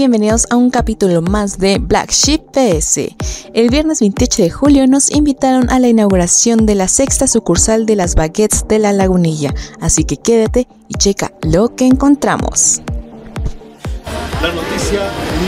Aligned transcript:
Bienvenidos 0.00 0.46
a 0.48 0.56
un 0.56 0.70
capítulo 0.70 1.20
más 1.20 1.58
de 1.58 1.76
Black 1.78 2.10
Sheep 2.10 2.52
PS. 2.52 3.14
El 3.52 3.68
viernes 3.68 4.00
28 4.00 4.44
de 4.44 4.48
julio 4.48 4.86
nos 4.86 5.10
invitaron 5.10 5.68
a 5.68 5.78
la 5.78 5.88
inauguración 5.88 6.64
de 6.64 6.74
la 6.74 6.88
sexta 6.88 7.26
sucursal 7.26 7.84
de 7.84 7.96
las 7.96 8.14
baguettes 8.14 8.66
de 8.66 8.78
la 8.78 8.94
lagunilla, 8.94 9.52
así 9.78 10.04
que 10.04 10.16
quédate 10.16 10.66
y 10.88 10.94
checa 10.94 11.34
lo 11.42 11.76
que 11.76 11.84
encontramos. 11.84 12.80
La 14.40 14.50
noticia 14.54 15.02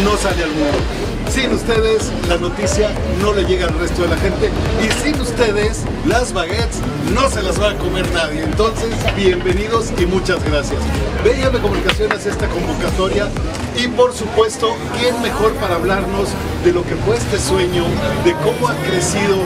no 0.04 0.18
sale 0.18 0.44
al 0.44 0.50
mundo. 0.50 1.21
Sin 1.30 1.52
ustedes, 1.52 2.10
la 2.28 2.36
noticia 2.36 2.90
no 3.20 3.32
le 3.32 3.44
llega 3.44 3.66
al 3.66 3.78
resto 3.78 4.02
de 4.02 4.08
la 4.08 4.16
gente. 4.16 4.50
Y 4.82 5.02
sin 5.02 5.20
ustedes, 5.20 5.82
las 6.06 6.32
baguettes 6.32 6.80
no 7.14 7.28
se 7.30 7.42
las 7.42 7.60
va 7.60 7.70
a 7.70 7.78
comer 7.78 8.10
nadie. 8.12 8.42
Entonces, 8.42 8.90
bienvenidos 9.16 9.92
y 9.98 10.06
muchas 10.06 10.42
gracias. 10.44 10.80
BM 11.24 11.58
Comunicaciones 11.60 12.26
esta 12.26 12.48
convocatoria. 12.48 13.28
Y 13.76 13.88
por 13.88 14.12
supuesto, 14.12 14.74
¿quién 14.98 15.20
mejor 15.22 15.52
para 15.54 15.76
hablarnos 15.76 16.28
de 16.64 16.72
lo 16.72 16.82
que 16.82 16.94
fue 16.96 17.16
este 17.16 17.38
sueño, 17.38 17.84
de 18.24 18.32
cómo 18.44 18.68
ha 18.68 18.74
crecido 18.86 19.36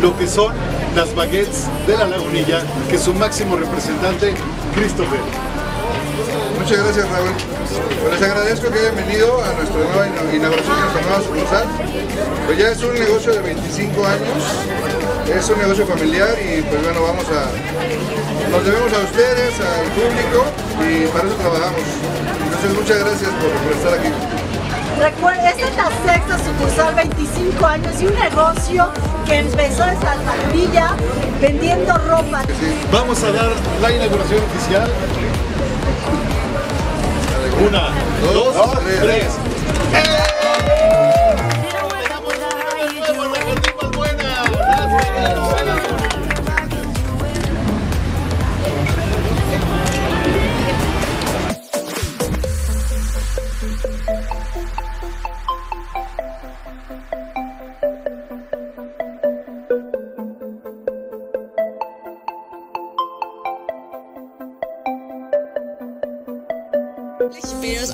lo 0.00 0.16
que 0.16 0.26
son 0.26 0.52
las 0.96 1.14
baguettes 1.14 1.66
de 1.86 1.96
la 1.96 2.06
lagunilla, 2.06 2.62
que 2.88 2.98
su 2.98 3.14
máximo 3.14 3.56
representante, 3.56 4.34
Christopher. 4.74 5.20
Muchas 6.70 6.84
gracias, 6.86 7.10
Raúl. 7.10 7.30
Pues 8.00 8.20
les 8.20 8.30
agradezco 8.30 8.70
que 8.70 8.78
hayan 8.78 8.94
venido 8.94 9.42
a 9.42 9.52
nuestra 9.54 9.74
nueva 9.82 10.06
ina- 10.06 10.36
inauguración 10.36 10.76
de 10.76 10.82
nuestra 10.82 11.02
nueva 11.02 11.18
sucursal. 11.24 11.66
Pues 12.46 12.58
ya 12.58 12.68
es 12.70 12.82
un 12.84 12.94
negocio 12.94 13.32
de 13.32 13.40
25 13.40 14.06
años, 14.06 14.38
es 15.34 15.50
un 15.50 15.58
negocio 15.58 15.84
familiar 15.84 16.30
y 16.38 16.62
pues 16.62 16.80
bueno, 16.84 17.02
vamos 17.02 17.26
a... 17.26 17.50
Nos 18.54 18.64
debemos 18.64 18.92
a 18.92 18.98
ustedes, 19.02 19.54
al 19.58 19.90
público 19.98 20.46
y 20.86 21.06
para 21.10 21.26
eso 21.26 21.34
trabajamos. 21.42 21.82
Entonces 22.38 22.70
muchas 22.78 22.98
gracias 23.02 23.30
por, 23.42 23.50
por 23.50 23.72
estar 23.74 23.94
aquí. 23.98 24.10
Recuerda, 25.00 25.50
esta 25.50 25.66
es 25.66 25.76
la 25.76 25.90
sexta 26.06 26.38
sucursal, 26.38 26.94
25 26.94 27.66
años 27.66 27.94
y 28.00 28.06
un 28.06 28.14
negocio 28.14 28.88
que 29.26 29.38
empezó 29.38 29.86
la 29.86 30.52
villa 30.54 30.94
vendiendo 31.40 31.94
ropa. 32.06 32.42
Vamos 32.92 33.20
a 33.24 33.32
dar 33.32 33.50
la 33.82 33.90
inauguración 33.90 34.38
oficial. 34.54 34.88
Una, 37.66 37.90
dos, 38.32 38.54
tres. 39.00 39.26
Pero 39.92 40.29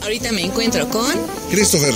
ahorita 0.06 0.30
me 0.30 0.42
encuentro 0.42 0.88
con, 0.88 1.12
Christopher. 1.50 1.92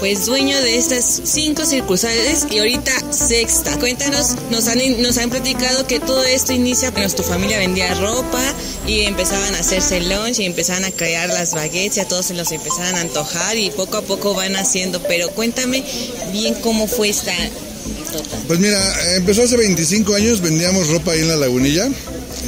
pues, 0.00 0.24
dueño 0.24 0.58
de 0.62 0.78
estas 0.78 1.20
cinco 1.24 1.66
circunstancias 1.66 2.46
y 2.50 2.58
ahorita 2.58 2.90
sexta. 3.12 3.78
Cuéntanos, 3.78 4.36
nos 4.50 4.66
han, 4.66 4.78
nos 5.02 5.18
han 5.18 5.28
platicado 5.28 5.86
que 5.86 6.00
todo 6.00 6.24
esto 6.24 6.54
inicia 6.54 6.90
cuando 6.90 7.14
tu 7.14 7.22
familia 7.22 7.58
vendía 7.58 7.92
ropa 7.96 8.42
y 8.86 9.02
empezaban 9.02 9.54
a 9.54 9.58
hacerse 9.58 10.00
lunch 10.00 10.38
y 10.38 10.46
empezaban 10.46 10.86
a 10.86 10.90
crear 10.90 11.28
las 11.28 11.52
baguettes 11.52 11.98
y 11.98 12.00
a 12.00 12.08
todos 12.08 12.24
se 12.24 12.34
los 12.34 12.50
empezaban 12.50 12.94
a 12.94 13.02
antojar 13.02 13.58
y 13.58 13.70
poco 13.70 13.98
a 13.98 14.02
poco 14.02 14.32
van 14.32 14.56
haciendo. 14.56 15.02
Pero 15.02 15.28
cuéntame 15.28 15.84
bien 16.32 16.54
cómo 16.62 16.86
fue 16.86 17.10
esta 17.10 17.30
anécdota. 17.30 18.38
Pues 18.46 18.58
mira, 18.58 18.80
empezó 19.16 19.42
hace 19.42 19.58
25 19.58 20.14
años, 20.14 20.40
vendíamos 20.40 20.88
ropa 20.88 21.12
ahí 21.12 21.20
en 21.20 21.28
la 21.28 21.36
lagunilla, 21.36 21.90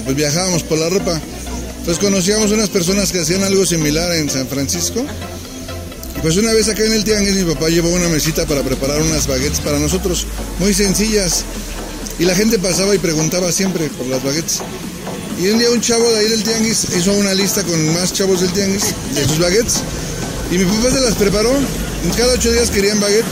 pues 0.05 0.17
viajábamos 0.17 0.63
por 0.63 0.79
la 0.79 0.89
ropa. 0.89 1.21
Pues 1.87 2.01
conocíamos 2.01 2.51
unas 2.51 2.69
personas 2.69 3.13
que 3.13 3.21
hacían 3.21 3.45
algo 3.45 3.65
similar 3.65 4.13
en 4.17 4.29
San 4.29 4.49
Francisco. 4.49 5.07
Pues 6.21 6.37
una 6.37 6.53
vez 6.53 6.69
acá 6.69 6.85
en 6.85 6.93
el 6.93 7.05
tianguis 7.05 7.37
mi 7.37 7.55
papá 7.55 7.69
llevó 7.69 7.91
una 7.91 8.09
mesita 8.09 8.45
para 8.45 8.65
preparar 8.65 9.01
unas 9.03 9.29
baguettes 9.29 9.61
para 9.61 9.79
nosotros, 9.79 10.27
muy 10.59 10.75
sencillas. 10.75 11.45
Y 12.19 12.25
la 12.25 12.35
gente 12.35 12.59
pasaba 12.59 12.93
y 12.93 12.99
preguntaba 12.99 13.53
siempre 13.53 13.89
por 13.91 14.09
las 14.09 14.21
baguettes. 14.25 14.63
Y 15.41 15.47
un 15.47 15.61
día 15.61 15.71
un 15.71 15.81
chavo 15.81 16.11
de 16.11 16.19
ahí 16.19 16.29
del 16.29 16.43
tianguis 16.43 16.89
hizo 16.99 17.13
una 17.13 17.33
lista 17.35 17.63
con 17.63 17.95
más 17.95 18.13
chavos 18.13 18.41
del 18.41 18.51
tianguis 18.53 18.87
de 19.15 19.25
sus 19.25 19.39
baguettes. 19.39 19.77
Y 20.51 20.59
mi 20.59 20.65
papá 20.65 20.91
se 20.91 21.01
las 21.01 21.15
preparó. 21.15 21.53
Cada 22.17 22.35
ocho 22.35 22.51
días 22.51 22.69
querían 22.69 22.99
baguette. 22.99 23.27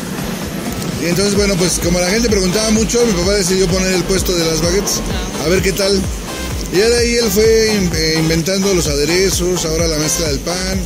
Y 1.02 1.06
entonces, 1.06 1.34
bueno, 1.34 1.56
pues 1.56 1.80
como 1.82 1.98
la 1.98 2.08
gente 2.08 2.28
preguntaba 2.28 2.70
mucho, 2.70 3.04
mi 3.04 3.14
papá 3.14 3.32
decidió 3.32 3.66
poner 3.66 3.92
el 3.94 4.04
puesto 4.04 4.32
de 4.32 4.44
las 4.44 4.62
baguettes, 4.62 5.00
a 5.44 5.48
ver 5.48 5.60
qué 5.60 5.72
tal. 5.72 6.00
Y 6.74 6.78
ya 6.78 6.88
de 6.88 6.98
ahí 6.98 7.14
él 7.14 7.30
fue 7.30 7.44
eh, 7.94 8.16
inventando 8.18 8.74
los 8.74 8.88
aderezos, 8.88 9.64
ahora 9.64 9.86
la 9.86 9.96
mezcla 9.98 10.26
del 10.28 10.40
pan. 10.40 10.80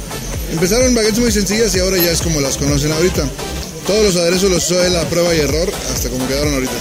Empezaron 0.52 0.94
baguettes 0.94 1.18
muy 1.18 1.32
sencillas 1.32 1.74
y 1.74 1.78
ahora 1.80 1.96
ya 1.96 2.10
es 2.10 2.20
como 2.20 2.40
las 2.40 2.58
conocen 2.58 2.92
ahorita. 2.92 3.28
Todos 3.86 4.04
los 4.04 4.16
aderezos 4.16 4.50
los 4.50 4.64
usó 4.70 4.82
él 4.84 4.94
a 4.96 5.08
prueba 5.08 5.34
y 5.34 5.40
error 5.40 5.72
hasta 5.94 6.10
como 6.10 6.28
quedaron 6.28 6.52
ahorita. 6.54 6.72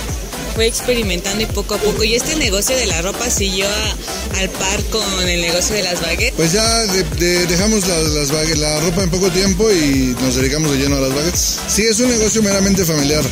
Fue 0.55 0.65
experimentando 0.67 1.41
y 1.41 1.45
poco 1.45 1.75
a 1.75 1.77
poco. 1.77 2.03
Y 2.03 2.15
este 2.15 2.35
negocio 2.35 2.75
de 2.75 2.85
la 2.87 3.01
ropa 3.01 3.29
siguió 3.29 3.65
a- 3.67 4.39
al 4.39 4.49
par 4.49 4.83
con 4.85 5.29
el 5.29 5.39
negocio 5.39 5.75
de 5.75 5.83
las 5.83 6.01
baguettes. 6.01 6.33
Pues 6.35 6.51
ya 6.51 6.85
de- 6.87 7.03
de- 7.03 7.45
dejamos 7.45 7.87
la, 7.87 7.97
las 7.99 8.29
bague- 8.31 8.55
la 8.57 8.79
ropa 8.81 9.03
en 9.03 9.09
poco 9.09 9.29
tiempo 9.31 9.71
y 9.71 10.15
nos 10.21 10.35
dedicamos 10.35 10.71
de 10.71 10.79
lleno 10.79 10.97
a 10.97 11.01
las 11.01 11.13
baguettes. 11.13 11.59
Sí, 11.69 11.83
es 11.83 11.99
un 11.99 12.09
negocio 12.09 12.41
meramente 12.43 12.83
familiar. 12.83 13.23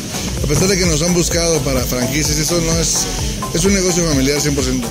A 0.42 0.46
pesar 0.46 0.68
de 0.68 0.78
que 0.78 0.86
nos 0.86 1.02
han 1.02 1.12
buscado 1.12 1.60
para 1.62 1.84
franquicias, 1.84 2.38
eso 2.38 2.60
no 2.62 2.78
es, 2.78 2.94
es 3.54 3.64
un 3.64 3.74
negocio 3.74 4.04
familiar 4.08 4.40
100%. 4.40 4.86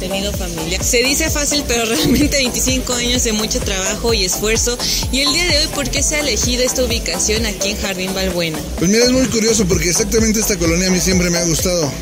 Mantenido 0.00 0.32
familiar. 0.32 0.82
Se 0.82 1.02
dice 1.02 1.28
fácil, 1.28 1.62
pero 1.68 1.84
realmente 1.84 2.38
25 2.38 2.94
años 2.94 3.22
de 3.22 3.34
mucho 3.34 3.60
trabajo 3.60 4.14
y 4.14 4.24
esfuerzo. 4.24 4.78
Y 5.12 5.20
el 5.20 5.30
día 5.30 5.44
de 5.44 5.58
hoy, 5.58 5.66
¿por 5.74 5.90
qué 5.90 6.02
se 6.02 6.16
ha 6.16 6.20
elegido 6.20 6.64
esta 6.64 6.82
ubicación 6.84 7.44
aquí 7.44 7.68
en 7.68 7.76
Jardín 7.76 8.14
Balbuena? 8.14 8.58
Pues 8.78 8.90
mira, 8.90 9.04
es 9.04 9.10
muy 9.10 9.26
curioso 9.26 9.66
porque 9.66 9.90
exactamente 9.90 10.40
esta 10.40 10.56
colonia 10.56 10.88
a 10.88 10.90
mí 10.90 11.00
siempre 11.00 11.28
me 11.28 11.36
ha 11.36 11.44
gustado. 11.44 11.92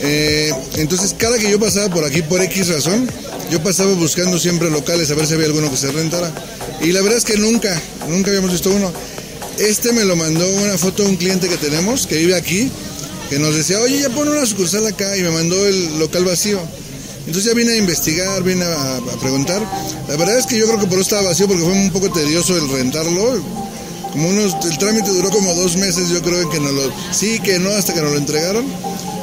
Eh, 0.00 0.50
entonces, 0.76 1.14
cada 1.18 1.38
que 1.38 1.50
yo 1.50 1.60
pasaba 1.60 1.92
por 1.92 2.02
aquí 2.06 2.22
por 2.22 2.40
X 2.40 2.68
razón, 2.68 3.06
yo 3.50 3.62
pasaba 3.62 3.92
buscando 3.92 4.38
siempre 4.38 4.70
locales 4.70 5.10
a 5.10 5.14
ver 5.14 5.26
si 5.26 5.34
había 5.34 5.46
alguno 5.48 5.70
que 5.70 5.76
se 5.76 5.92
rentara. 5.92 6.32
Y 6.80 6.92
la 6.92 7.02
verdad 7.02 7.18
es 7.18 7.26
que 7.26 7.36
nunca, 7.36 7.78
nunca 8.08 8.30
habíamos 8.30 8.52
visto 8.52 8.70
uno. 8.70 8.90
Este 9.58 9.92
me 9.92 10.06
lo 10.06 10.16
mandó 10.16 10.48
una 10.50 10.78
foto 10.78 11.02
de 11.02 11.10
un 11.10 11.16
cliente 11.16 11.50
que 11.50 11.58
tenemos 11.58 12.06
que 12.06 12.16
vive 12.16 12.36
aquí, 12.36 12.70
que 13.28 13.38
nos 13.38 13.54
decía, 13.54 13.80
oye, 13.80 14.00
ya 14.00 14.08
pon 14.08 14.28
una 14.30 14.46
sucursal 14.46 14.86
acá 14.86 15.14
y 15.14 15.20
me 15.20 15.30
mandó 15.30 15.66
el 15.66 15.98
local 15.98 16.24
vacío. 16.24 16.58
Entonces 17.28 17.52
ya 17.52 17.54
vine 17.54 17.72
a 17.72 17.76
investigar, 17.76 18.42
vine 18.42 18.64
a, 18.64 18.96
a 18.96 19.20
preguntar. 19.20 19.60
La 20.08 20.16
verdad 20.16 20.38
es 20.38 20.46
que 20.46 20.58
yo 20.58 20.64
creo 20.64 20.80
que 20.80 20.86
por 20.86 20.94
eso 20.94 21.02
estaba 21.02 21.22
vacío 21.24 21.46
porque 21.46 21.62
fue 21.62 21.74
un 21.74 21.90
poco 21.90 22.10
tedioso 22.10 22.56
el 22.56 22.66
rentarlo. 22.70 23.42
Como 24.12 24.30
unos, 24.30 24.56
el 24.64 24.78
trámite 24.78 25.10
duró 25.10 25.28
como 25.28 25.54
dos 25.54 25.76
meses, 25.76 26.08
yo 26.08 26.22
creo 26.22 26.48
que 26.48 26.58
nos 26.58 26.72
lo, 26.72 26.90
sí, 27.12 27.38
que 27.40 27.58
no, 27.58 27.68
hasta 27.68 27.92
que 27.92 28.00
nos 28.00 28.12
lo 28.12 28.16
entregaron. 28.16 28.64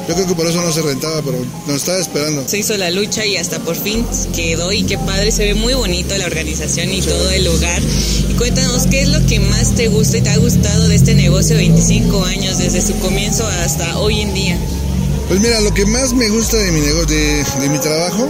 Yo 0.08 0.14
creo 0.14 0.24
que 0.24 0.36
por 0.36 0.46
eso 0.46 0.62
no 0.62 0.70
se 0.70 0.82
rentaba, 0.82 1.20
pero 1.20 1.44
nos 1.66 1.78
estaba 1.78 1.98
esperando. 1.98 2.48
Se 2.48 2.58
hizo 2.58 2.76
la 2.76 2.92
lucha 2.92 3.26
y 3.26 3.38
hasta 3.38 3.58
por 3.58 3.74
fin 3.74 4.06
quedó. 4.36 4.70
Y 4.70 4.84
qué 4.84 4.98
padre, 4.98 5.32
se 5.32 5.42
ve 5.42 5.54
muy 5.54 5.74
bonito 5.74 6.16
la 6.16 6.26
organización 6.26 6.92
y 6.92 7.02
todo 7.02 7.30
el 7.32 7.44
lugar. 7.44 7.82
Y 8.30 8.34
cuéntanos, 8.34 8.86
¿qué 8.86 9.02
es 9.02 9.08
lo 9.08 9.26
que 9.26 9.40
más 9.40 9.74
te 9.74 9.88
gusta 9.88 10.18
y 10.18 10.20
te 10.20 10.30
ha 10.30 10.36
gustado 10.36 10.86
de 10.86 10.94
este 10.94 11.16
negocio 11.16 11.56
de 11.56 11.62
25 11.62 12.24
años, 12.24 12.58
desde 12.58 12.82
su 12.82 12.96
comienzo 13.00 13.44
hasta 13.48 13.98
hoy 13.98 14.20
en 14.20 14.32
día? 14.32 14.56
Pues 15.28 15.40
mira, 15.40 15.60
lo 15.60 15.74
que 15.74 15.86
más 15.86 16.12
me 16.12 16.28
gusta 16.28 16.56
de 16.56 16.70
mi 16.70 16.80
negocio, 16.80 17.06
de, 17.06 17.44
de 17.60 17.68
mi 17.68 17.78
trabajo, 17.78 18.28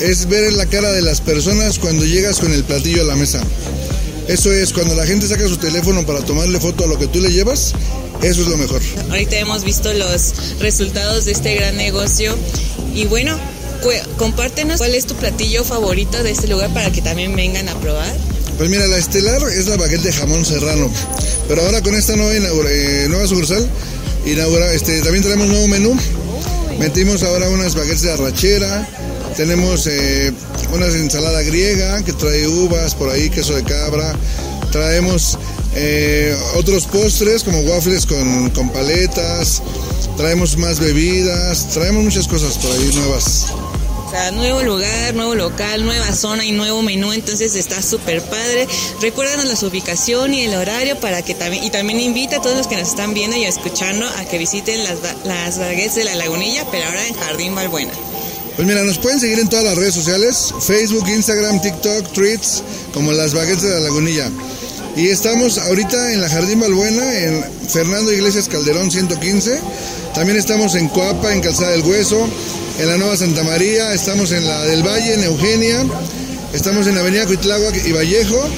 es 0.00 0.26
ver 0.28 0.44
en 0.44 0.56
la 0.56 0.66
cara 0.66 0.90
de 0.92 1.02
las 1.02 1.20
personas 1.20 1.78
cuando 1.78 2.04
llegas 2.04 2.40
con 2.40 2.52
el 2.52 2.64
platillo 2.64 3.02
a 3.02 3.04
la 3.04 3.14
mesa. 3.14 3.40
Eso 4.28 4.52
es, 4.52 4.72
cuando 4.72 4.94
la 4.94 5.06
gente 5.06 5.28
saca 5.28 5.46
su 5.48 5.56
teléfono 5.56 6.04
para 6.06 6.20
tomarle 6.20 6.58
foto 6.60 6.84
a 6.84 6.86
lo 6.86 6.98
que 6.98 7.06
tú 7.06 7.20
le 7.20 7.30
llevas, 7.30 7.72
eso 8.22 8.42
es 8.42 8.48
lo 8.48 8.56
mejor. 8.56 8.80
Ahorita 9.10 9.36
hemos 9.36 9.64
visto 9.64 9.92
los 9.92 10.58
resultados 10.60 11.24
de 11.24 11.32
este 11.32 11.54
gran 11.54 11.76
negocio. 11.76 12.36
Y 12.94 13.06
bueno, 13.06 13.36
compártenos 14.16 14.78
cuál 14.78 14.94
es 14.94 15.06
tu 15.06 15.14
platillo 15.14 15.64
favorito 15.64 16.22
de 16.22 16.30
este 16.30 16.46
lugar 16.46 16.72
para 16.72 16.92
que 16.92 17.02
también 17.02 17.34
vengan 17.34 17.68
a 17.68 17.74
probar. 17.80 18.14
Pues 18.58 18.70
mira, 18.70 18.86
la 18.86 18.96
estelar 18.96 19.42
es 19.50 19.66
la 19.66 19.76
baguette 19.76 20.02
de 20.02 20.12
jamón 20.12 20.44
serrano. 20.44 20.88
Pero 21.48 21.62
ahora 21.62 21.82
con 21.82 21.94
esta 21.94 22.14
nueva, 22.14 22.48
eh, 22.70 23.06
nueva 23.08 23.26
sucursal, 23.26 23.68
inaugura, 24.26 24.72
este, 24.72 25.00
también 25.02 25.22
tenemos 25.22 25.48
nuevo 25.48 25.68
menú. 25.68 25.96
Metimos 26.78 27.22
ahora 27.22 27.48
unas 27.50 27.74
baguettes 27.74 28.02
de 28.02 28.12
arrachera, 28.12 28.88
tenemos 29.36 29.86
eh, 29.86 30.32
una 30.74 30.86
ensalada 30.86 31.42
griega 31.42 32.02
que 32.02 32.12
trae 32.12 32.46
uvas 32.46 32.94
por 32.94 33.08
ahí, 33.08 33.30
queso 33.30 33.54
de 33.54 33.62
cabra. 33.62 34.14
Traemos 34.70 35.38
eh, 35.74 36.36
otros 36.54 36.86
postres 36.86 37.42
como 37.42 37.60
waffles 37.60 38.06
con, 38.06 38.50
con 38.50 38.70
paletas. 38.70 39.62
Traemos 40.16 40.56
más 40.58 40.80
bebidas. 40.80 41.68
Traemos 41.70 42.04
muchas 42.04 42.28
cosas 42.28 42.58
por 42.58 42.72
ahí 42.72 42.90
nuevas. 42.94 43.46
Nuevo 44.12 44.62
lugar, 44.62 45.14
nuevo 45.14 45.34
local, 45.34 45.86
nueva 45.86 46.12
zona 46.14 46.44
y 46.44 46.52
nuevo 46.52 46.82
menú, 46.82 47.14
entonces 47.14 47.54
está 47.54 47.80
súper 47.80 48.22
padre. 48.22 48.68
Recuérdanos 49.00 49.46
la 49.46 49.68
ubicación 49.68 50.34
y 50.34 50.42
el 50.42 50.54
horario 50.54 51.00
para 51.00 51.22
que 51.22 51.34
también, 51.34 51.64
y 51.64 51.70
también 51.70 51.98
invita 51.98 52.36
a 52.36 52.42
todos 52.42 52.56
los 52.56 52.66
que 52.66 52.76
nos 52.76 52.88
están 52.88 53.14
viendo 53.14 53.38
y 53.38 53.44
escuchando 53.44 54.06
a 54.06 54.24
que 54.26 54.36
visiten 54.36 54.84
las, 54.84 54.98
las 55.24 55.58
baguettes 55.58 55.94
de 55.94 56.04
la 56.04 56.14
Lagunilla, 56.14 56.66
pero 56.70 56.86
ahora 56.86 57.06
en 57.06 57.14
Jardín 57.14 57.54
Balbuena. 57.54 57.92
Pues 58.54 58.68
mira, 58.68 58.84
nos 58.84 58.98
pueden 58.98 59.18
seguir 59.18 59.38
en 59.38 59.48
todas 59.48 59.64
las 59.64 59.76
redes 59.76 59.94
sociales, 59.94 60.52
Facebook, 60.60 61.08
Instagram, 61.08 61.62
TikTok, 61.62 62.12
Tweets, 62.12 62.62
como 62.92 63.12
las 63.12 63.32
baguettes 63.32 63.62
de 63.62 63.70
la 63.70 63.80
Lagunilla. 63.80 64.30
Y 64.94 65.08
estamos 65.08 65.56
ahorita 65.56 66.12
en 66.12 66.20
la 66.20 66.28
Jardín 66.28 66.60
Balbuena, 66.60 67.18
en 67.18 67.44
Fernando 67.66 68.12
Iglesias 68.12 68.46
Calderón 68.46 68.90
115. 68.90 69.58
También 70.14 70.38
estamos 70.38 70.74
en 70.74 70.88
Coapa, 70.88 71.32
en 71.32 71.40
Calzada 71.40 71.70
del 71.70 71.82
Hueso, 71.82 72.28
en 72.78 72.88
la 72.88 72.96
Nueva 72.96 73.16
Santa 73.16 73.42
María, 73.44 73.92
estamos 73.92 74.32
en 74.32 74.46
la 74.46 74.64
del 74.64 74.82
Valle, 74.82 75.14
en 75.14 75.24
Eugenia, 75.24 75.84
estamos 76.52 76.86
en 76.86 76.98
Avenida 76.98 77.26
Cuitláhuac 77.26 77.74
y 77.84 77.92
Vallejo, 77.92 78.48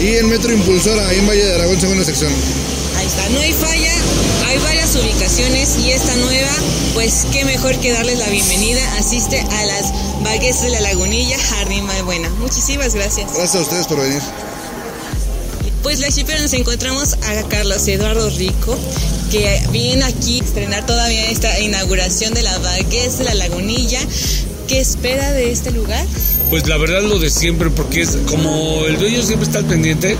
y 0.00 0.16
en 0.16 0.28
Metro 0.28 0.52
Impulsora, 0.52 1.08
ahí 1.08 1.18
en 1.18 1.26
Valle 1.26 1.44
de 1.44 1.54
Aragón, 1.54 1.80
segunda 1.80 2.04
sección. 2.04 2.32
Ahí 2.96 3.06
está, 3.06 3.28
no 3.30 3.40
hay 3.40 3.52
falla, 3.52 3.92
hay 4.46 4.58
varias 4.58 4.94
ubicaciones 4.96 5.78
y 5.78 5.92
esta 5.92 6.14
nueva, 6.16 6.50
pues 6.94 7.26
qué 7.32 7.44
mejor 7.44 7.76
que 7.78 7.92
darles 7.92 8.18
la 8.18 8.28
bienvenida. 8.28 8.80
Asiste 8.98 9.40
a 9.40 9.64
las 9.66 9.92
baguettes 10.22 10.62
de 10.62 10.70
la 10.70 10.80
Lagunilla, 10.80 11.38
Jardín 11.38 11.84
Malbuena. 11.84 12.28
Muchísimas 12.40 12.94
gracias. 12.94 13.32
Gracias 13.34 13.56
a 13.56 13.60
ustedes 13.60 13.86
por 13.86 14.00
venir. 14.00 14.20
Pues 15.82 15.98
la 15.98 16.10
chipera 16.10 16.40
nos 16.40 16.52
encontramos 16.52 17.14
a 17.14 17.48
Carlos 17.48 17.88
Eduardo 17.88 18.28
Rico, 18.30 18.78
que 19.30 19.62
viene 19.72 20.04
aquí 20.04 20.40
a 20.40 20.44
estrenar 20.44 20.84
todavía 20.84 21.30
esta 21.30 21.58
inauguración 21.60 22.34
de 22.34 22.42
la 22.42 22.58
baguettes 22.58 23.18
de 23.18 23.24
la 23.24 23.34
Lagunilla. 23.34 24.00
¿Qué 24.68 24.78
espera 24.78 25.32
de 25.32 25.50
este 25.50 25.70
lugar? 25.70 26.06
Pues 26.50 26.68
la 26.68 26.76
verdad 26.76 27.02
lo 27.02 27.18
de 27.18 27.30
siempre, 27.30 27.70
porque 27.70 28.02
es 28.02 28.18
como 28.26 28.84
el 28.86 28.98
dueño 28.98 29.22
siempre 29.22 29.46
está 29.46 29.58
al 29.60 29.64
pendiente. 29.64 30.16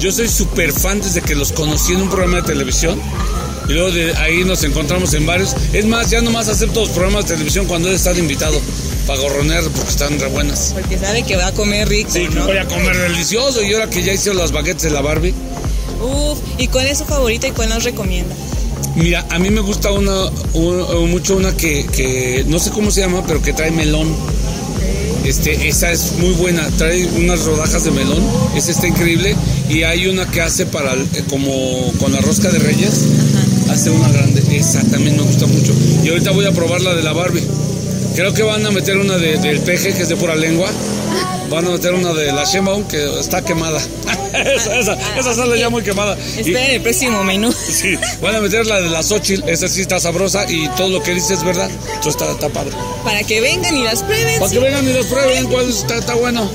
Yo 0.00 0.10
soy 0.10 0.28
súper 0.28 0.72
fan 0.72 1.00
desde 1.00 1.20
que 1.20 1.34
los 1.34 1.52
conocí 1.52 1.92
en 1.92 2.00
un 2.02 2.08
programa 2.08 2.38
de 2.38 2.44
televisión. 2.44 3.00
Y 3.68 3.72
luego 3.74 3.92
de 3.92 4.16
ahí 4.16 4.44
nos 4.44 4.64
encontramos 4.64 5.12
en 5.14 5.26
varios. 5.26 5.54
Es 5.72 5.84
más, 5.84 6.10
ya 6.10 6.20
nomás 6.22 6.48
acepto 6.48 6.80
los 6.80 6.88
programas 6.88 7.26
de 7.26 7.34
televisión 7.34 7.66
cuando 7.66 7.88
él 7.88 7.94
está 7.94 8.12
invitado. 8.12 8.60
Para 9.06 9.20
gorronear 9.20 9.64
porque 9.64 9.90
están 9.90 10.18
re 10.18 10.28
buenas. 10.28 10.72
Porque 10.74 10.98
sabe 10.98 11.22
que 11.24 11.36
va 11.36 11.48
a 11.48 11.52
comer 11.52 11.88
rico. 11.88 12.10
Sí, 12.12 12.28
¿no? 12.34 12.46
voy 12.46 12.56
a 12.56 12.66
comer 12.66 12.96
delicioso. 12.96 13.62
Y 13.62 13.72
ahora 13.72 13.90
que 13.90 14.02
ya 14.02 14.12
hice 14.12 14.32
las 14.34 14.52
baguettes 14.52 14.82
de 14.82 14.90
la 14.90 15.00
Barbie. 15.00 15.34
Uf, 16.00 16.38
¿y 16.58 16.68
cuál 16.68 16.86
es 16.86 16.98
su 16.98 17.04
favorita 17.04 17.48
y 17.48 17.50
cuál 17.52 17.68
nos 17.68 17.84
recomienda? 17.84 18.34
Mira, 18.94 19.24
a 19.30 19.38
mí 19.38 19.50
me 19.50 19.60
gusta 19.60 19.90
una, 19.90 20.26
un, 20.52 21.10
mucho 21.10 21.36
una 21.36 21.56
que, 21.56 21.86
que, 21.86 22.44
no 22.46 22.58
sé 22.58 22.70
cómo 22.70 22.90
se 22.90 23.00
llama, 23.00 23.24
pero 23.26 23.40
que 23.40 23.52
trae 23.52 23.70
melón. 23.70 24.14
Este, 25.24 25.68
esa 25.68 25.90
es 25.92 26.14
muy 26.18 26.32
buena, 26.32 26.66
trae 26.76 27.06
unas 27.06 27.44
rodajas 27.44 27.84
de 27.84 27.92
melón, 27.92 28.22
esa 28.54 28.70
está 28.70 28.86
increíble. 28.86 29.34
Y 29.68 29.84
hay 29.84 30.08
una 30.08 30.30
que 30.30 30.42
hace 30.42 30.66
para, 30.66 30.94
como 31.30 31.92
con 31.98 32.12
la 32.12 32.20
rosca 32.20 32.50
de 32.50 32.58
reyes, 32.58 33.04
hace 33.70 33.90
una 33.90 34.08
grande, 34.08 34.42
esa 34.56 34.82
también 34.82 35.16
me 35.16 35.22
gusta 35.22 35.46
mucho. 35.46 35.72
Y 36.04 36.08
ahorita 36.10 36.32
voy 36.32 36.44
a 36.44 36.52
probar 36.52 36.82
la 36.82 36.94
de 36.94 37.02
la 37.02 37.12
Barbie. 37.12 37.46
Creo 38.14 38.34
que 38.34 38.42
van 38.42 38.64
a 38.66 38.70
meter 38.70 38.98
una 38.98 39.16
de, 39.16 39.38
del 39.38 39.60
peje, 39.60 39.94
que 39.94 40.02
es 40.02 40.08
de 40.08 40.16
pura 40.16 40.34
lengua. 40.34 40.68
Van 41.48 41.66
a 41.66 41.70
meter 41.70 41.94
una 41.94 42.12
de 42.12 42.32
la 42.32 42.44
Sheinbaum, 42.44 42.84
que 42.84 43.20
está 43.20 43.42
quemada. 43.42 43.78
esa, 44.32 44.78
esa, 44.78 44.98
esa, 45.18 45.34
sale 45.34 45.58
ya 45.58 45.70
muy 45.70 45.82
quemada. 45.82 46.16
Esperen 46.36 46.72
el 46.72 46.80
próximo 46.82 47.24
menú. 47.24 47.52
Sí, 47.72 47.98
van 48.20 48.36
a 48.36 48.40
meter 48.40 48.66
la 48.66 48.80
de 48.80 48.90
la 48.90 49.02
Xochitl, 49.02 49.48
esa 49.48 49.66
sí 49.66 49.80
está 49.80 49.98
sabrosa 49.98 50.44
y 50.48 50.68
todo 50.76 50.88
lo 50.88 51.02
que 51.02 51.14
dice 51.14 51.34
es 51.34 51.42
verdad. 51.42 51.70
Esto 51.94 52.10
está, 52.10 52.30
está 52.30 52.48
padre. 52.48 52.72
Para 53.02 53.22
que 53.24 53.40
vengan 53.40 53.76
y 53.76 53.82
las 53.82 54.02
prueben. 54.02 54.38
Para 54.38 54.50
sí. 54.50 54.56
que 54.56 54.62
vengan 54.62 54.88
y 54.88 54.92
las 54.92 55.06
prueben, 55.06 55.46
cuál 55.46 55.68
está, 55.70 55.98
está 55.98 56.14
bueno. 56.14 56.50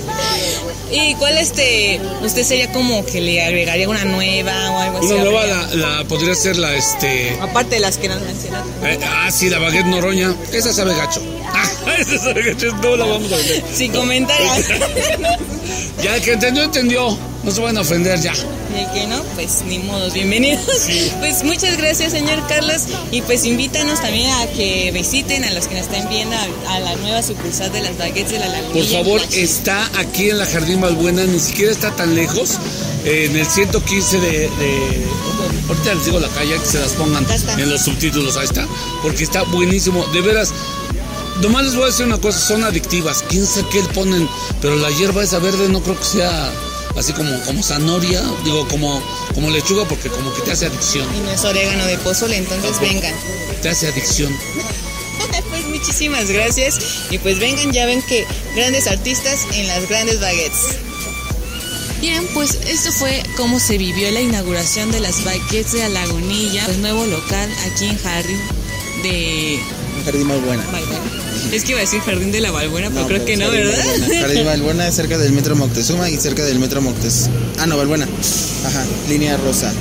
¿Y 0.92 1.16
cuál 1.16 1.38
este, 1.38 2.00
usted 2.22 2.44
sería 2.44 2.72
como 2.72 3.06
que 3.06 3.19
le 3.19 3.44
agregaría 3.44 3.89
una 3.89 4.06
nueva 4.06 4.72
o 4.72 4.80
algo 4.80 4.98
así? 5.00 5.07
Una 5.07 5.24
nueva 5.24 5.45
la, 5.45 5.75
la, 5.75 6.04
podría 6.06 6.34
ser 6.36 6.57
la 6.57 6.75
este. 6.75 7.38
Aparte 7.42 7.75
de 7.75 7.81
las 7.81 7.98
que 7.98 8.07
nos 8.07 8.22
mencionaste. 8.22 8.69
Eh, 8.84 9.00
ah, 9.06 9.30
sí, 9.31 9.50
la 9.50 9.60
baguette 9.60 9.88
noroña. 9.88 10.34
Esa 10.51 10.74
sabe 10.74 10.95
gacho. 10.95 11.22
Ah, 11.50 11.95
esa 11.98 12.18
sabe 12.18 12.44
gacho, 12.44 12.75
no 12.84 12.98
la 12.98 13.06
vamos 13.06 13.31
a 13.31 13.38
vender. 13.38 13.63
Sin 13.74 13.94
comentarios. 13.94 14.68
ya 16.04 16.18
el 16.18 16.22
que 16.22 16.34
entendió, 16.34 16.63
entendió. 16.63 17.18
No 17.48 17.54
se 17.54 17.62
van 17.62 17.78
a 17.78 17.82
ofender 17.82 18.20
ya. 18.20 18.34
Y 18.34 18.80
el 18.80 18.92
que 18.92 19.08
no, 19.08 19.24
pues 19.36 19.64
ni 19.66 19.80
modos, 19.80 20.14
bienvenidos. 20.14 20.66
Sí. 20.86 21.10
Pues 21.20 21.46
muchas 21.46 21.78
gracias, 21.78 22.12
señor 22.12 22.46
Carlos. 22.50 22.82
Y 23.10 23.22
pues 23.22 23.46
invítanos 23.46 24.02
también 24.02 24.30
a 24.32 24.48
que 24.48 24.92
visiten 24.94 25.46
a 25.46 25.52
los 25.52 25.66
que 25.68 25.76
nos 25.76 25.86
están 25.86 26.10
viendo 26.10 26.36
a, 26.36 26.74
a 26.76 26.80
la 26.82 26.96
nueva 26.98 27.24
sucursal 27.24 27.72
de 27.72 27.84
las 27.84 27.98
baguettes 27.98 28.34
de 28.34 28.40
la 28.40 28.50
Laguna. 28.50 28.74
Por 28.74 28.86
favor, 28.86 29.22
está 29.32 29.90
aquí 29.98 30.30
en 30.30 30.40
la 30.40 30.46
Jardín 30.46 30.82
Balbuena, 30.82 31.24
ni 31.24 31.40
siquiera 31.40 31.72
está 31.72 31.96
tan 31.96 32.16
lejos. 32.16 32.58
En 33.06 33.34
el 33.34 33.46
115 33.46 34.20
de, 34.20 34.30
de. 34.30 35.06
Ahorita 35.70 35.94
les 35.94 36.04
digo 36.04 36.20
la 36.20 36.28
calle, 36.28 36.54
que 36.60 36.66
se 36.66 36.80
las 36.80 36.92
pongan 36.92 37.26
en 37.58 37.70
los 37.70 37.82
subtítulos, 37.82 38.36
ahí 38.36 38.44
está. 38.44 38.68
Porque 39.02 39.24
está 39.24 39.44
buenísimo, 39.44 40.06
de 40.08 40.20
veras. 40.20 40.52
Nomás 41.42 41.64
les 41.64 41.76
voy 41.76 41.84
a 41.84 41.88
decir 41.88 42.06
una 42.06 42.20
cosa, 42.20 42.40
son 42.40 42.66
adictivas. 42.66 43.24
Quién 43.30 43.46
sabe 43.46 43.68
qué 43.72 43.84
ponen, 43.94 44.28
pero 44.62 44.76
la 44.76 44.90
hierba 44.90 45.24
esa 45.24 45.40
verde 45.40 45.70
no 45.70 45.82
creo 45.82 45.98
que 45.98 46.04
sea 46.04 46.52
así 46.98 47.14
como, 47.14 47.40
como 47.42 47.64
zanahoria, 47.64 48.22
digo, 48.44 48.68
como, 48.68 49.02
como 49.34 49.50
lechuga, 49.50 49.88
porque 49.88 50.10
como 50.10 50.34
que 50.34 50.42
te 50.42 50.52
hace 50.52 50.66
adicción. 50.66 51.08
Y 51.16 51.20
no 51.20 51.32
es 51.32 51.44
orégano 51.44 51.86
de 51.86 51.98
pozole, 52.00 52.38
entonces 52.38 52.80
vengan. 52.80 53.14
Te 53.62 53.70
hace 53.70 53.88
adicción. 53.88 54.36
pues 55.50 55.66
muchísimas 55.68 56.30
gracias. 56.30 56.80
Y 57.10 57.18
pues 57.20 57.40
vengan, 57.40 57.72
ya 57.72 57.86
ven 57.86 58.02
que 58.02 58.26
grandes 58.56 58.88
artistas 58.88 59.46
en 59.54 59.68
las 59.68 59.88
grandes 59.88 60.20
baguettes. 60.20 60.78
Bien, 62.02 62.28
pues 62.34 62.60
esto 62.68 62.92
fue 62.92 63.24
cómo 63.36 63.60
se 63.60 63.78
vivió 63.78 64.12
la 64.12 64.22
inauguración 64.22 64.92
de 64.92 65.00
las 65.00 65.24
baguettes 65.24 65.74
de 65.74 65.80
la 65.80 65.90
Lagunilla, 65.90 66.66
el 66.68 66.81
nuevo 66.81 67.06
local 67.06 67.50
aquí 67.66 67.86
en 67.86 67.98
Jardín 67.98 68.40
de... 69.04 69.60
Jardín 70.06 70.27
Malbuena. 70.27 70.63
Es 71.51 71.63
que 71.63 71.71
iba 71.71 71.80
a 71.80 71.81
decir 71.81 72.01
Jardín 72.01 72.31
de 72.31 72.42
la 72.42 72.51
Balbuena, 72.51 72.89
pero 72.89 73.01
no, 73.01 73.07
creo 73.07 73.23
pero 73.23 73.25
que 73.25 73.37
no, 73.37 73.49
¿verdad? 73.49 73.77
Balbuena. 73.85 74.19
Jardín 74.21 74.45
Balbuena 74.45 74.87
es 74.87 74.95
cerca 74.95 75.18
del 75.18 75.31
Metro 75.31 75.56
Moctezuma 75.56 76.09
y 76.09 76.18
cerca 76.18 76.44
del 76.44 76.59
Metro 76.59 76.81
Moctezuma. 76.81 77.35
Ah, 77.59 77.68
no, 77.68 77.77
Balbuena. 77.77 78.07
Ajá, 78.66 78.83
línea 79.09 79.37
rosa. 79.37 79.71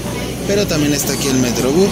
Pero 0.47 0.67
también 0.67 0.95
está 0.95 1.13
aquí 1.13 1.29
el 1.29 1.39
Metrobús. 1.39 1.91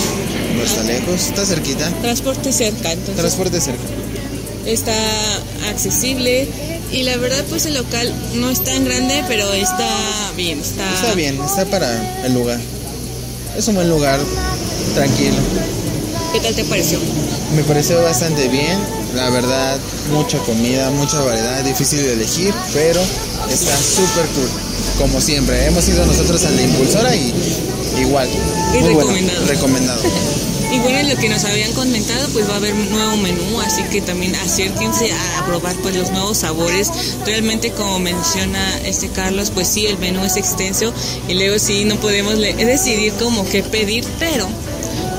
No 0.56 0.62
está 0.62 0.84
lejos, 0.84 1.26
está 1.26 1.44
cerquita. 1.44 1.90
Transporte 2.00 2.52
cerca, 2.52 2.92
entonces. 2.92 3.16
Transporte 3.16 3.60
cerca. 3.60 3.82
Está 4.64 4.94
accesible 5.68 6.48
y 6.92 7.02
la 7.02 7.16
verdad 7.16 7.44
pues 7.48 7.66
el 7.66 7.74
local 7.74 8.12
no 8.36 8.50
es 8.50 8.62
tan 8.62 8.84
grande, 8.84 9.24
pero 9.26 9.52
está 9.52 9.88
bien, 10.36 10.60
está... 10.60 10.94
Está 10.94 11.14
bien, 11.14 11.38
está 11.42 11.64
para 11.66 12.24
el 12.24 12.32
lugar. 12.32 12.60
Es 13.58 13.66
un 13.66 13.74
buen 13.74 13.90
lugar, 13.90 14.20
tranquilo. 14.94 15.36
¿Qué 16.34 16.40
tal 16.40 16.52
te 16.52 16.64
pareció? 16.64 16.98
Me 17.54 17.62
pareció 17.62 18.02
bastante 18.02 18.48
bien, 18.48 18.76
la 19.14 19.30
verdad, 19.30 19.78
mucha 20.12 20.36
comida, 20.38 20.90
mucha 20.90 21.20
variedad, 21.20 21.62
difícil 21.62 22.02
de 22.02 22.14
elegir, 22.14 22.52
pero 22.72 23.00
está 23.48 23.76
súper 23.76 24.26
cool. 24.34 24.50
Como 24.98 25.20
siempre, 25.20 25.64
hemos 25.64 25.88
ido 25.88 26.04
nosotros 26.04 26.44
a 26.44 26.50
la 26.50 26.62
impulsora 26.62 27.14
y 27.14 27.32
igual. 28.00 28.28
Y 28.76 28.78
muy 28.78 28.94
recomendado. 28.94 29.38
Bueno, 29.38 29.46
recomendado. 29.46 30.02
Y 30.72 30.78
bueno, 30.80 31.08
lo 31.08 31.16
que 31.20 31.28
nos 31.28 31.44
habían 31.44 31.72
comentado, 31.72 32.26
pues 32.32 32.48
va 32.48 32.54
a 32.54 32.56
haber 32.56 32.74
un 32.74 32.90
nuevo 32.90 33.16
menú, 33.18 33.60
así 33.60 33.84
que 33.92 34.00
también 34.00 34.34
acérquense 34.34 35.12
a 35.12 35.46
probar 35.46 35.76
pues 35.76 35.94
los 35.94 36.10
nuevos 36.10 36.38
sabores. 36.38 36.90
Realmente 37.24 37.70
como 37.70 38.00
menciona 38.00 38.80
este 38.84 39.08
Carlos, 39.08 39.52
pues 39.54 39.68
sí, 39.68 39.86
el 39.86 39.98
menú 39.98 40.24
es 40.24 40.36
extenso 40.36 40.92
y 41.28 41.34
luego 41.34 41.60
sí 41.60 41.84
no 41.84 41.94
podemos 41.96 42.38
decidir 42.38 43.12
como 43.12 43.48
qué 43.48 43.62
pedir, 43.62 44.04
pero 44.18 44.48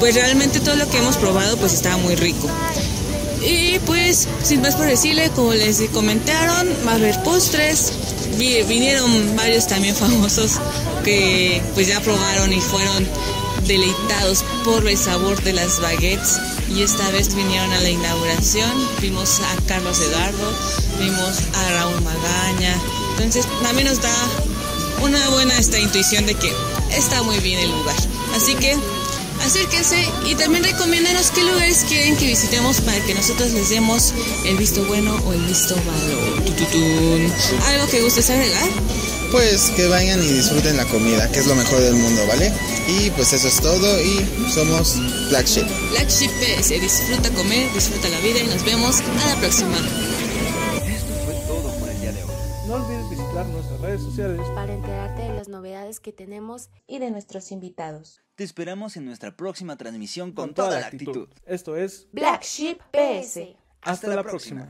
pues 0.06 0.14
realmente 0.14 0.60
todo 0.60 0.76
lo 0.76 0.88
que 0.88 1.00
hemos 1.00 1.18
probado 1.18 1.58
pues 1.58 1.74
estaba 1.74 1.98
muy 1.98 2.14
rico. 2.14 2.48
Y 3.42 3.80
pues, 3.88 4.28
sin 4.44 4.62
más 4.62 4.76
por 4.76 4.86
decirle, 4.86 5.32
como 5.32 5.52
les 5.52 5.82
comentaron, 5.90 6.68
va 6.86 6.92
a 6.92 6.96
haber 6.96 7.20
postres. 7.24 7.92
Vinieron 8.38 9.36
varios 9.36 9.66
también 9.66 9.96
famosos 10.06 10.60
que 11.04 11.60
pues 11.74 11.88
ya 11.88 12.00
probaron 12.02 12.54
y 12.54 12.62
fueron 12.62 13.08
deleitados 13.66 14.46
por 14.64 14.88
el 14.88 14.96
sabor 14.96 15.42
de 15.42 15.54
las 15.54 15.80
baguettes. 15.80 16.40
Y 16.70 16.84
esta 16.84 17.10
vez 17.10 17.34
vinieron 17.34 17.74
a 17.74 17.82
la 17.82 17.90
inauguración. 17.90 18.72
Vimos 19.02 19.40
a 19.40 19.60
Carlos 19.66 20.00
Eduardo, 20.02 20.54
vimos 21.00 21.40
a 21.56 21.72
Raúl 21.72 22.02
Magaña. 22.04 22.80
Entonces 23.14 23.48
también 23.64 23.88
nos 23.88 24.00
da 24.04 24.14
una 25.02 25.30
buena 25.30 25.58
esta 25.58 25.80
intuición 25.80 26.28
de 26.28 26.36
que 26.36 26.54
está 26.92 27.24
muy 27.24 27.40
bien 27.40 27.58
el 27.58 27.72
lugar. 27.72 27.98
Así 28.36 28.54
que 28.54 28.78
acérquense 29.42 30.08
y 30.26 30.36
también 30.36 30.64
recomiéndanos 30.64 31.32
qué 31.32 31.44
lugares 31.44 31.86
quieren 31.88 32.16
que 32.18 32.28
visitemos 32.28 32.82
para 32.82 33.00
que 33.06 33.14
nosotros 33.14 33.52
les 33.52 33.70
demos 33.70 34.14
el 34.46 34.58
visto 34.58 34.84
bueno 34.86 35.16
o 35.26 35.34
el 35.34 35.42
visto 35.46 35.76
malo. 35.76 36.44
Tututún. 36.46 37.32
¿Algo 37.68 37.88
que 37.88 38.02
gustes 38.02 38.30
agregar? 38.30 38.70
Pues 39.32 39.72
que 39.76 39.88
vayan 39.88 40.24
y 40.24 40.28
disfruten 40.28 40.78
la 40.78 40.86
comida, 40.86 41.30
que 41.32 41.40
es 41.40 41.48
lo 41.48 41.56
mejor 41.56 41.80
del 41.80 41.96
mundo, 41.96 42.26
¿vale? 42.28 42.54
Y 42.88 43.10
pues 43.12 43.34
eso 43.34 43.48
es 43.48 43.60
todo 43.60 44.02
y 44.02 44.26
somos 44.50 44.98
Black 45.30 45.48
Sheep. 45.48 45.68
Black 45.92 46.10
Sheep 46.10 46.32
PS, 46.32 46.70
disfruta 46.82 47.30
comer, 47.32 47.72
disfruta 47.74 48.08
la 48.10 48.20
vida 48.20 48.40
y 48.40 48.48
nos 48.48 48.64
vemos 48.64 49.02
a 49.02 49.28
la 49.28 49.36
próxima. 49.38 49.78
Esto 50.88 51.14
fue 51.26 51.34
todo 51.48 51.74
por 51.80 51.90
el 51.90 52.00
día 52.00 52.12
de 52.12 52.24
hoy. 52.24 52.30
No 52.68 52.76
olvides 52.76 53.10
visitar 53.10 53.46
nuestras 53.48 53.80
redes 53.82 54.02
sociales 54.02 54.42
Para 54.56 54.74
enterarte 54.74 55.22
de 55.24 55.34
las 55.34 55.48
novedades 55.50 56.00
que 56.00 56.12
tenemos 56.14 56.70
Y 56.88 57.00
de 57.00 57.12
nuestros 57.12 57.52
invitados. 57.52 58.25
Te 58.36 58.44
esperamos 58.44 58.98
en 58.98 59.06
nuestra 59.06 59.38
próxima 59.38 59.78
transmisión 59.78 60.34
con, 60.34 60.54
toda, 60.54 60.82
la 60.82 60.88
actitud. 60.88 61.30
Esto 61.46 61.78
es 61.78 62.10
Black 62.12 62.44
Sheep 62.44 62.82
PS. 62.92 63.56
Hasta 63.82 64.14
la 64.14 64.24
próxima. 64.24 64.70